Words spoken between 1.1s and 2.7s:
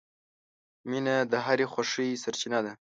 د هرې خوښۍ سرچینه